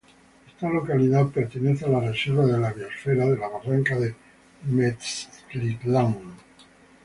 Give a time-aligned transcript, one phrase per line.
[0.47, 4.15] Esta localidad pertenece a la Reserva de la biósfera de la Barranca de
[4.67, 6.17] Metztitlán.